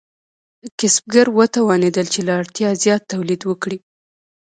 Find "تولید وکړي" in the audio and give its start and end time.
3.13-3.77